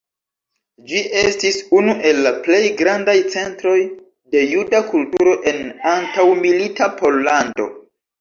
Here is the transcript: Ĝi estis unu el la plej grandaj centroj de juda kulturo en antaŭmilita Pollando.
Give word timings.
Ĝi 0.91 1.01
estis 1.17 1.57
unu 1.79 1.91
el 2.11 2.21
la 2.27 2.31
plej 2.47 2.61
grandaj 2.79 3.15
centroj 3.33 3.73
de 4.37 4.41
juda 4.55 4.81
kulturo 4.95 5.35
en 5.53 5.61
antaŭmilita 5.93 6.89
Pollando. 7.03 7.69